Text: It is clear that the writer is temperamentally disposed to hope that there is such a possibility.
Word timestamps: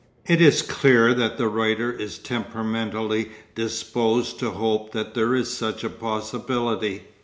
It 0.25 0.41
is 0.41 0.63
clear 0.63 1.13
that 1.13 1.37
the 1.37 1.47
writer 1.47 1.91
is 1.91 2.17
temperamentally 2.17 3.29
disposed 3.53 4.39
to 4.39 4.49
hope 4.49 4.93
that 4.93 5.13
there 5.13 5.35
is 5.35 5.55
such 5.55 5.83
a 5.83 5.91
possibility. 5.91 7.03